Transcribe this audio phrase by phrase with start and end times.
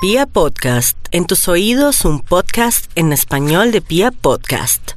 [0.00, 4.92] Pia Podcast, en tus oídos un podcast en español de Pia Podcast.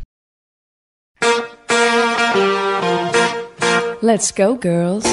[4.03, 5.03] Let's go, girls.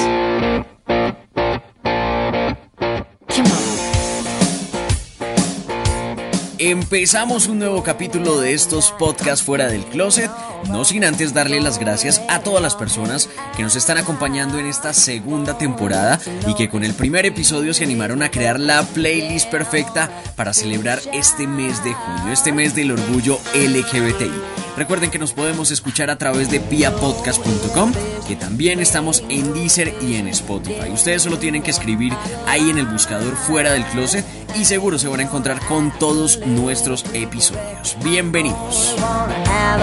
[6.61, 10.29] Empezamos un nuevo capítulo de estos podcasts fuera del closet,
[10.67, 14.65] no sin antes darle las gracias a todas las personas que nos están acompañando en
[14.65, 19.49] esta segunda temporada y que con el primer episodio se animaron a crear la playlist
[19.49, 24.59] perfecta para celebrar este mes de junio, este mes del orgullo LGBTI.
[24.75, 27.91] Recuerden que nos podemos escuchar a través de piapodcast.com,
[28.27, 30.89] que también estamos en Deezer y en Spotify.
[30.93, 32.13] Ustedes solo tienen que escribir
[32.47, 36.39] ahí en el buscador fuera del closet y seguro se van a encontrar con todos
[36.45, 37.97] nuestros episodios.
[38.03, 38.95] Bienvenidos.
[38.99, 39.79] Oh, oh, oh.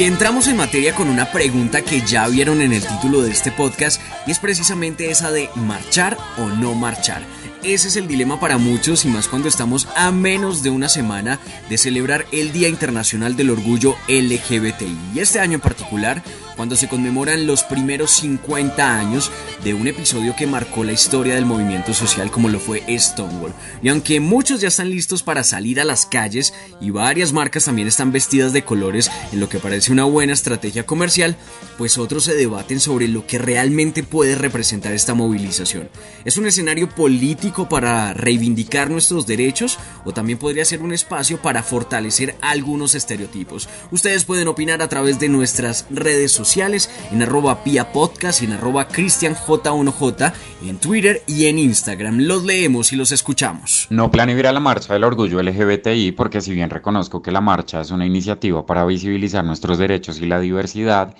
[0.00, 3.52] Y entramos en materia con una pregunta que ya vieron en el título de este
[3.52, 7.20] podcast y es precisamente esa de marchar o no marchar.
[7.62, 11.38] Ese es el dilema para muchos y más cuando estamos a menos de una semana
[11.68, 14.96] de celebrar el Día Internacional del Orgullo LGBTI.
[15.14, 16.22] Y este año en particular,
[16.56, 19.30] cuando se conmemoran los primeros 50 años
[19.64, 23.54] de un episodio que marcó la historia del movimiento social como lo fue Stonewall.
[23.82, 27.88] Y aunque muchos ya están listos para salir a las calles y varias marcas también
[27.88, 31.36] están vestidas de colores en lo que parece una buena estrategia comercial,
[31.78, 35.88] pues otros se debaten sobre lo que realmente puede representar esta movilización.
[36.24, 41.62] ¿Es un escenario político para reivindicar nuestros derechos o también podría ser un espacio para
[41.62, 43.68] fortalecer algunos estereotipos?
[43.90, 48.52] Ustedes pueden opinar a través de nuestras redes sociales en arroba pia podcast y en
[48.52, 50.32] arroba cristianj1j
[50.66, 52.18] en Twitter y en Instagram.
[52.18, 53.86] Los leemos y los escuchamos.
[53.90, 57.40] No planeo ir a la marcha del orgullo LGBTI porque si bien reconozco que la
[57.40, 61.14] marcha es una iniciativa para visibilizar nuestros derechos y la diversidad,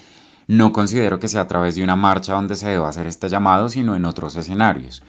[0.48, 3.68] no considero que sea a través de una marcha donde se deba hacer este llamado,
[3.68, 5.00] sino en otros escenarios.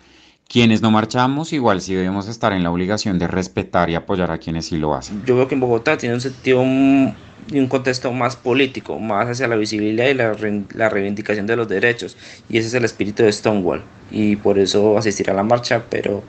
[0.51, 4.37] Quienes no marchamos, igual sí debemos estar en la obligación de respetar y apoyar a
[4.37, 5.23] quienes sí lo hacen.
[5.25, 9.47] yo veo que en Bogotá tiene un sentido y un contexto más político, más hacia
[9.47, 12.17] la visibilidad y la, re- la reivindicación de los derechos.
[12.49, 13.81] Y ese es el espíritu de Stonewall.
[14.09, 16.23] Y por eso asistir a la marcha, pero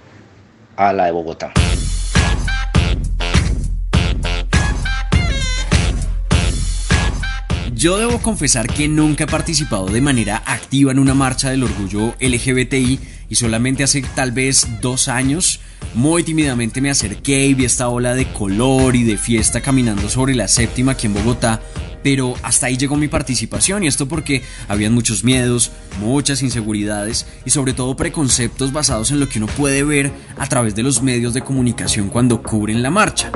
[0.77, 1.53] a la de Bogotá.
[7.83, 12.15] Yo debo confesar que nunca he participado de manera activa en una marcha del orgullo
[12.21, 15.59] LGBTI y solamente hace tal vez dos años
[15.93, 20.37] muy tímidamente me acerqué y vi esta ola de color y de fiesta caminando sobre
[20.37, 21.61] la séptima aquí en Bogotá,
[22.05, 27.51] pero hasta ahí llegó mi participación y esto porque habían muchos miedos, muchas inseguridades y
[27.51, 31.35] sobre todo preconceptos basados en lo que uno puede ver a través de los medios
[31.35, 33.33] de comunicación cuando cubren la marcha.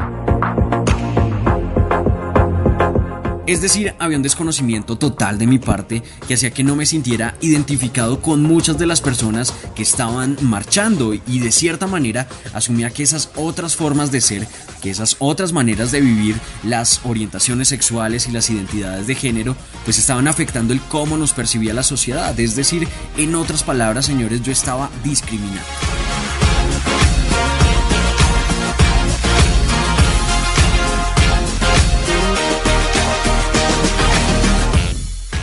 [3.46, 7.36] Es decir, había un desconocimiento total de mi parte que hacía que no me sintiera
[7.40, 13.04] identificado con muchas de las personas que estaban marchando y de cierta manera asumía que
[13.04, 14.48] esas otras formas de ser,
[14.82, 19.54] que esas otras maneras de vivir, las orientaciones sexuales y las identidades de género,
[19.84, 22.38] pues estaban afectando el cómo nos percibía la sociedad.
[22.40, 25.62] Es decir, en otras palabras, señores, yo estaba discriminado.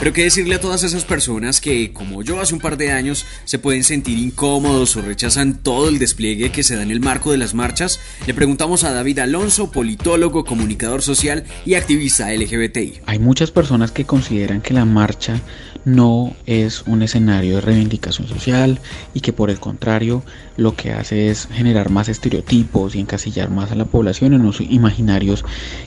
[0.03, 3.25] Pero qué decirle a todas esas personas que, como yo hace un par de años,
[3.45, 7.31] se pueden sentir incómodos o rechazan todo el despliegue que se da en el marco
[7.31, 12.99] de las marchas, le preguntamos a David Alonso, politólogo, comunicador social y activista LGBTI.
[13.05, 15.39] Hay muchas personas que consideran que la marcha
[15.85, 18.81] no es un escenario de reivindicación social
[19.13, 20.21] y que por el contrario
[20.57, 24.59] lo que hace es generar más estereotipos y encasillar más a la población en unos
[24.59, 25.45] imaginarios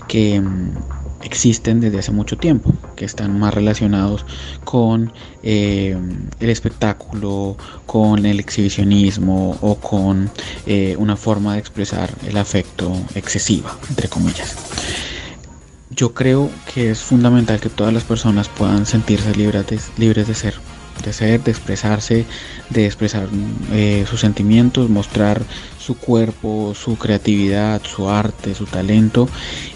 [0.08, 4.24] que mm, existen desde hace mucho tiempo, que están más relacionados
[4.64, 5.96] con eh,
[6.40, 10.30] el espectáculo, con el exhibicionismo o con
[10.66, 14.56] eh, una forma de expresar el afecto excesiva, entre comillas.
[15.90, 20.54] Yo creo que es fundamental que todas las personas puedan sentirse libres libres de ser,
[21.12, 22.24] ser, de expresarse,
[22.70, 23.28] de expresar
[23.72, 25.42] eh, sus sentimientos, mostrar
[25.78, 29.28] su cuerpo, su creatividad, su arte, su talento.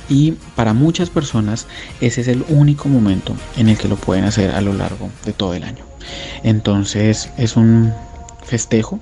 [0.09, 1.67] Y para muchas personas
[2.01, 5.33] ese es el único momento en el que lo pueden hacer a lo largo de
[5.33, 5.85] todo el año.
[6.43, 7.93] Entonces es un
[8.45, 8.99] festejo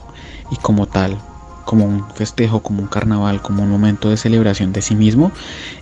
[0.50, 1.18] y como tal
[1.68, 5.32] como un festejo, como un carnaval, como un momento de celebración de sí mismo,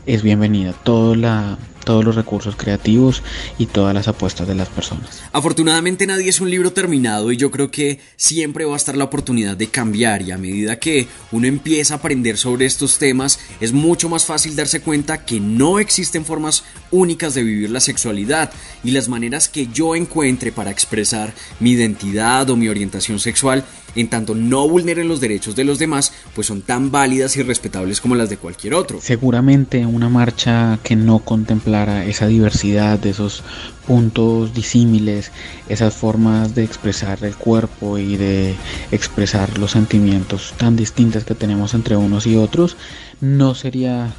[0.04, 3.22] es bienvenida toda la todos los recursos creativos
[3.58, 5.22] y todas las apuestas de las personas.
[5.32, 9.04] Afortunadamente nadie es un libro terminado y yo creo que siempre va a estar la
[9.04, 13.72] oportunidad de cambiar y a medida que uno empieza a aprender sobre estos temas es
[13.72, 18.50] mucho más fácil darse cuenta que no existen formas únicas de vivir la sexualidad
[18.82, 23.64] y las maneras que yo encuentre para expresar mi identidad o mi orientación sexual
[23.96, 28.00] en tanto no vulneren los derechos de los demás, pues son tan válidas y respetables
[28.00, 29.00] como las de cualquier otro.
[29.00, 33.42] Seguramente una marcha que no contemplara esa diversidad, de esos
[33.86, 35.32] puntos disímiles,
[35.68, 38.54] esas formas de expresar el cuerpo y de
[38.90, 42.76] expresar los sentimientos tan distintas que tenemos entre unos y otros,
[43.20, 44.12] no sería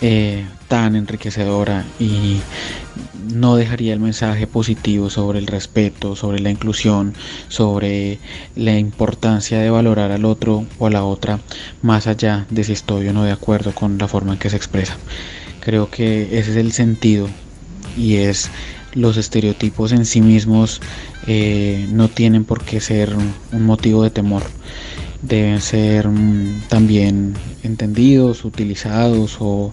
[0.00, 2.40] eh, tan enriquecedora y
[3.34, 7.14] no dejaría el mensaje positivo sobre el respeto, sobre la inclusión,
[7.48, 8.18] sobre
[8.56, 11.40] la importancia de valorar al otro o a la otra,
[11.82, 14.56] más allá de si estoy o no de acuerdo con la forma en que se
[14.56, 14.96] expresa.
[15.60, 17.28] Creo que ese es el sentido
[17.96, 18.50] y es
[18.94, 20.80] los estereotipos en sí mismos
[21.26, 23.14] eh, no tienen por qué ser
[23.52, 24.42] un motivo de temor
[25.22, 29.70] deben ser mm, también entendidos, utilizados o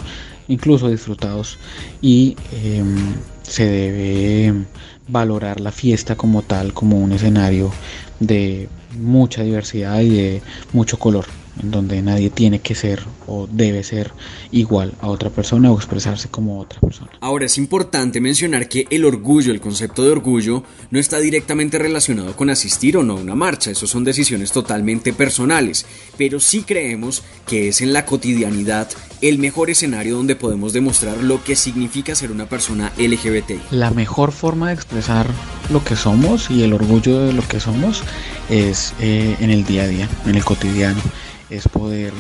[0.47, 1.57] incluso disfrutados.
[2.01, 4.65] Y em, se debe
[5.07, 7.71] valorar la fiesta como tal, como un escenario
[8.19, 8.67] de
[8.97, 10.41] mucha diversidad y de
[10.73, 11.25] mucho color
[11.62, 14.12] en donde nadie tiene que ser o debe ser
[14.51, 17.12] igual a otra persona o expresarse como otra persona.
[17.19, 22.36] Ahora es importante mencionar que el orgullo, el concepto de orgullo, no está directamente relacionado
[22.36, 25.86] con asistir o no a una marcha, eso son decisiones totalmente personales,
[26.18, 28.89] pero sí creemos que es en la cotidianidad
[29.21, 33.71] el mejor escenario donde podemos demostrar lo que significa ser una persona LGBT.
[33.71, 35.27] La mejor forma de expresar
[35.71, 38.03] lo que somos y el orgullo de lo que somos
[38.50, 41.01] es eh, en el día a día, en el cotidiano
[41.49, 42.13] es poder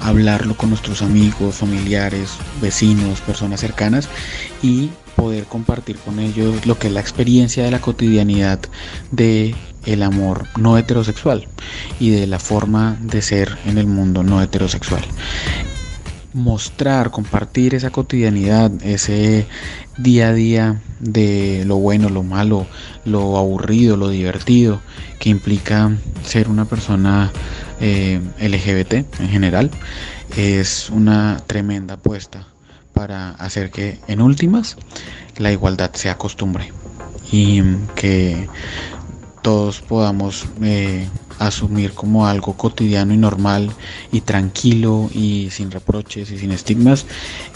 [0.00, 2.30] hablarlo con nuestros amigos, familiares,
[2.60, 4.08] vecinos, personas cercanas
[4.62, 8.60] y poder compartir con ellos lo que es la experiencia de la cotidianidad
[9.10, 9.54] de
[9.84, 11.46] el amor no heterosexual
[12.00, 15.02] y de la forma de ser en el mundo no heterosexual.
[16.34, 19.46] Mostrar, compartir esa cotidianidad, ese
[19.98, 22.66] día a día de lo bueno, lo malo,
[23.04, 24.80] lo aburrido, lo divertido
[25.18, 25.90] que implica
[26.24, 27.30] ser una persona
[27.80, 29.70] eh, LGBT en general,
[30.36, 32.46] es una tremenda apuesta
[32.94, 34.76] para hacer que en últimas
[35.36, 36.72] la igualdad sea costumbre
[37.30, 37.62] y
[37.94, 38.48] que
[39.42, 41.08] todos podamos eh,
[41.38, 43.70] asumir como algo cotidiano y normal
[44.12, 47.06] y tranquilo y sin reproches y sin estigmas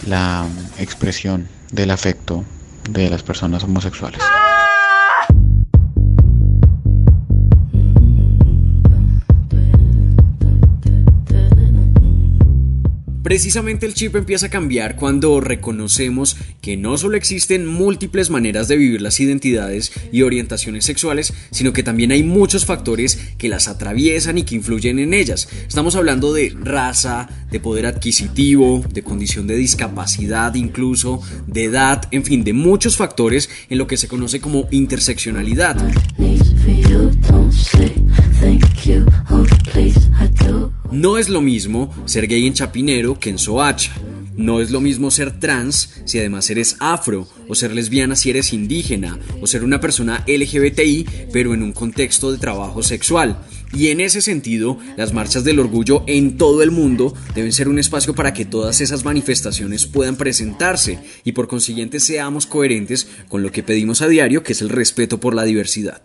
[0.07, 0.47] la
[0.79, 2.45] expresión del afecto
[2.91, 4.21] de las personas homosexuales.
[13.27, 18.77] Precisamente el chip empieza a cambiar cuando reconocemos que no solo existen múltiples maneras de
[18.77, 24.39] vivir las identidades y orientaciones sexuales, sino que también hay muchos factores que las atraviesan
[24.39, 25.49] y que influyen en ellas.
[25.67, 32.23] Estamos hablando de raza, de poder adquisitivo, de condición de discapacidad incluso, de edad, en
[32.23, 35.77] fin, de muchos factores en lo que se conoce como interseccionalidad.
[41.07, 43.93] No es lo mismo ser gay en Chapinero que en Soacha.
[44.37, 48.53] No es lo mismo ser trans si además eres afro, o ser lesbiana si eres
[48.53, 53.39] indígena, o ser una persona LGBTI pero en un contexto de trabajo sexual.
[53.73, 57.79] Y en ese sentido, las marchas del orgullo en todo el mundo deben ser un
[57.79, 63.53] espacio para que todas esas manifestaciones puedan presentarse y por consiguiente seamos coherentes con lo
[63.53, 66.03] que pedimos a diario, que es el respeto por la diversidad.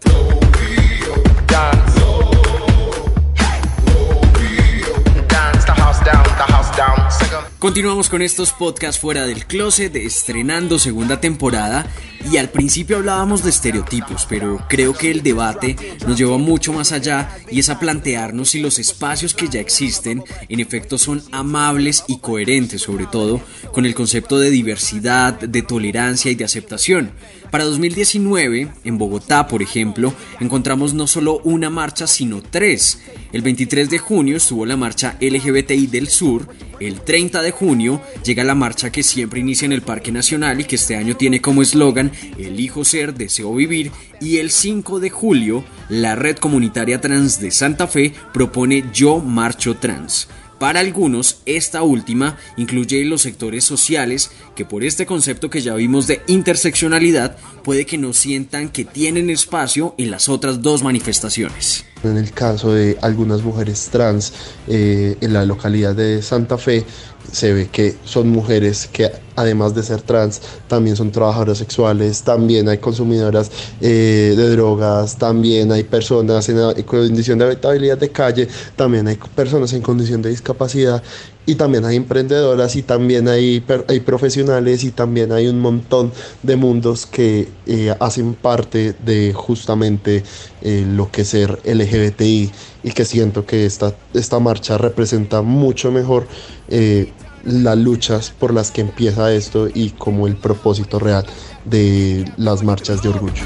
[7.62, 11.86] Continuamos con estos podcasts fuera del closet, estrenando segunda temporada
[12.32, 15.76] y al principio hablábamos de estereotipos, pero creo que el debate
[16.08, 20.24] nos lleva mucho más allá y es a plantearnos si los espacios que ya existen
[20.50, 23.40] en efecto son amables y coherentes, sobre todo
[23.72, 27.12] con el concepto de diversidad, de tolerancia y de aceptación.
[27.52, 33.04] Para 2019, en Bogotá, por ejemplo, encontramos no solo una marcha, sino tres.
[33.34, 36.48] El 23 de junio estuvo la marcha LGBTI del Sur,
[36.82, 40.64] el 30 de junio llega la marcha que siempre inicia en el Parque Nacional y
[40.64, 45.64] que este año tiene como eslogan Elijo ser, deseo vivir, y el 5 de julio
[45.90, 50.28] la Red Comunitaria Trans de Santa Fe propone Yo Marcho Trans.
[50.62, 56.06] Para algunos, esta última incluye los sectores sociales que por este concepto que ya vimos
[56.06, 61.86] de interseccionalidad puede que no sientan que tienen espacio en las otras dos manifestaciones.
[62.04, 64.34] En el caso de algunas mujeres trans
[64.68, 66.86] eh, en la localidad de Santa Fe,
[67.32, 72.68] se ve que son mujeres que además de ser trans también son trabajadoras sexuales, también
[72.70, 78.48] hay consumidoras eh, de drogas, también hay personas en, en condición de habitabilidad de calle,
[78.76, 81.02] también hay personas en condición de discapacidad
[81.46, 83.62] y también hay emprendedoras y también hay,
[84.06, 86.12] profesionales y también hay un montón
[86.44, 90.24] de mundos que eh, hacen parte de justamente
[90.62, 92.52] eh, lo que es ser LGBTI
[92.84, 96.28] y que siento que esta, esta marcha representa mucho mejor
[96.68, 97.12] eh,
[97.44, 101.26] las luchas por las que empieza esto y como el propósito real
[101.66, 103.44] de las marchas de orgullo.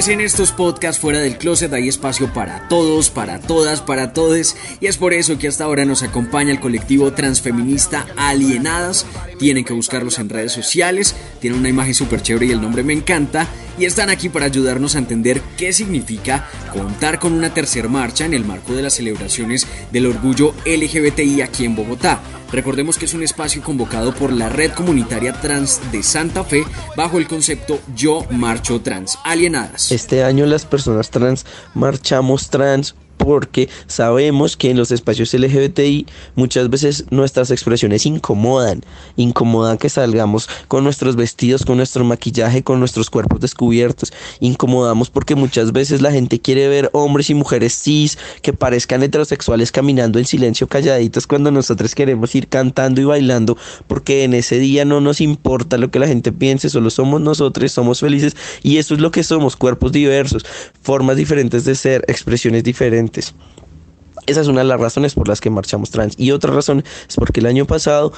[0.00, 4.56] Pues en estos podcasts fuera del closet hay espacio para todos, para todas, para todes
[4.80, 9.04] y es por eso que hasta ahora nos acompaña el colectivo transfeminista Alienadas.
[9.38, 12.94] Tienen que buscarlos en redes sociales, tienen una imagen súper chévere y el nombre me
[12.94, 13.46] encanta
[13.78, 18.32] y están aquí para ayudarnos a entender qué significa contar con una tercera marcha en
[18.32, 22.22] el marco de las celebraciones del orgullo LGBTI aquí en Bogotá.
[22.52, 26.64] Recordemos que es un espacio convocado por la Red Comunitaria Trans de Santa Fe
[26.96, 29.92] bajo el concepto Yo Marcho Trans Alienadas.
[29.92, 36.70] Este año las personas trans marchamos trans porque sabemos que en los espacios LGBTI muchas
[36.70, 38.80] veces nuestras expresiones incomodan,
[39.16, 45.34] incomodan que salgamos con nuestros vestidos, con nuestro maquillaje, con nuestros cuerpos descubiertos, incomodamos porque
[45.34, 50.24] muchas veces la gente quiere ver hombres y mujeres cis que parezcan heterosexuales caminando en
[50.24, 55.20] silencio calladitos cuando nosotros queremos ir cantando y bailando porque en ese día no nos
[55.20, 59.10] importa lo que la gente piense, solo somos nosotros, somos felices y eso es lo
[59.10, 60.46] que somos, cuerpos diversos,
[60.80, 63.09] formas diferentes de ser, expresiones diferentes.
[63.18, 66.14] Esa es una de las razones por las que marchamos trans.
[66.18, 68.12] Y otra razón es porque el año pasado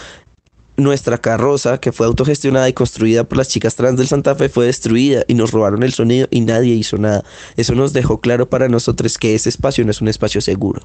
[0.76, 4.66] nuestra carroza, que fue autogestionada y construida por las chicas trans del Santa Fe, fue
[4.66, 7.24] destruida y nos robaron el sonido y nadie hizo nada.
[7.56, 10.82] Eso nos dejó claro para nosotros que ese espacio no es un espacio seguro.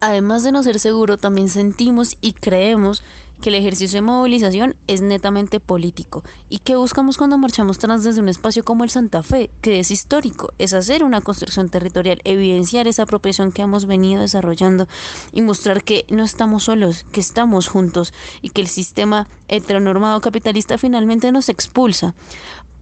[0.00, 3.02] Además de no ser seguro, también sentimos y creemos
[3.40, 6.24] que el ejercicio de movilización es netamente político.
[6.48, 9.90] ¿Y que buscamos cuando marchamos trans desde un espacio como el Santa Fe, que es
[9.90, 10.52] histórico?
[10.58, 14.86] Es hacer una construcción territorial, evidenciar esa apropiación que hemos venido desarrollando
[15.32, 18.12] y mostrar que no estamos solos, que estamos juntos
[18.42, 22.14] y que el sistema heteronormado capitalista finalmente nos expulsa.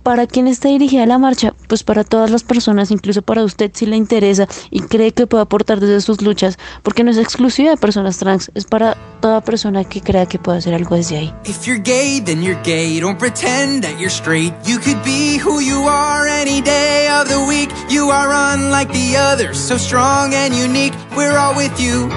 [0.05, 1.55] ¿Para quién está dirigida la marcha?
[1.67, 5.45] Pues para todas las personas, incluso para usted si le interesa y cree que puede
[5.45, 9.83] aportar desde sus luchas, porque no es exclusiva de personas trans, es para toda persona
[9.85, 11.35] que crea que puede hacer algo desde ahí.
[11.47, 13.01] If you're gay, then you're gay.
[13.01, 14.53] Don't pretend that you're straight.
[14.67, 17.71] You could be who you are any day of the week.
[17.89, 20.93] You are unlike the others, so strong and unique.
[21.17, 22.11] We're all with you.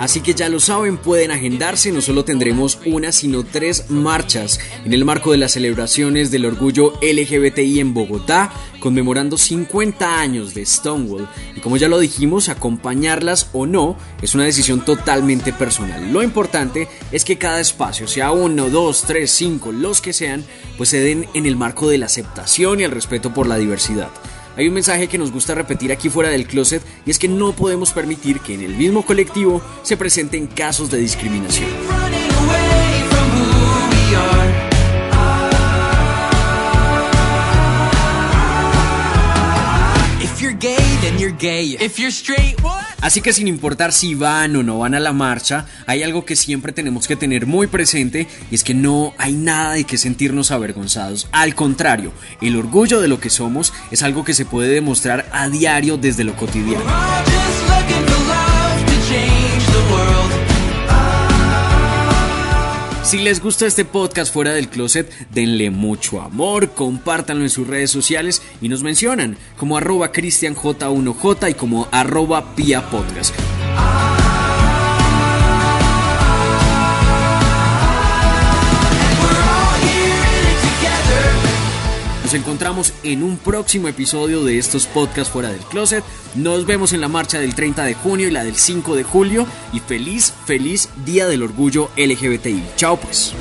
[0.00, 4.94] Así que ya lo saben, pueden agendarse, no solo tendremos una, sino tres marchas en
[4.94, 11.28] el marco de las celebraciones del orgullo LGBTI en Bogotá, conmemorando 50 años de Stonewall.
[11.54, 16.10] Y como ya lo dijimos, acompañarlas o no es una decisión totalmente personal.
[16.10, 20.46] Lo importante es que cada espacio, sea uno, dos, tres, cinco, los que sean,
[20.78, 24.08] pues se den en el marco de la aceptación y el respeto por la diversidad.
[24.60, 27.52] Hay un mensaje que nos gusta repetir aquí fuera del closet y es que no
[27.52, 31.70] podemos permitir que en el mismo colectivo se presenten casos de discriminación.
[31.88, 34.52] Running away from who we are.
[40.22, 41.78] If you're gay, then you're gay.
[41.80, 42.79] If you're straight, what?
[43.00, 46.36] Así que sin importar si van o no van a la marcha, hay algo que
[46.36, 50.50] siempre tenemos que tener muy presente y es que no hay nada de que sentirnos
[50.50, 51.28] avergonzados.
[51.32, 55.48] Al contrario, el orgullo de lo que somos es algo que se puede demostrar a
[55.48, 56.84] diario desde lo cotidiano.
[63.10, 67.90] Si les gusta este podcast fuera del closet, denle mucho amor, compártanlo en sus redes
[67.90, 72.88] sociales y nos mencionan como arroba cristianj1j y como arroba pia
[82.30, 86.04] Nos encontramos en un próximo episodio de estos podcasts fuera del closet.
[86.36, 89.48] Nos vemos en la marcha del 30 de junio y la del 5 de julio.
[89.72, 92.62] Y feliz, feliz Día del Orgullo LGBTI.
[92.76, 93.34] Chao pues.